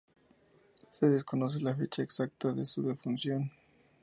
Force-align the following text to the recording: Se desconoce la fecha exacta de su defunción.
Se 0.89 1.05
desconoce 1.07 1.61
la 1.61 1.75
fecha 1.75 2.01
exacta 2.01 2.51
de 2.53 2.65
su 2.65 2.81
defunción. 2.81 3.51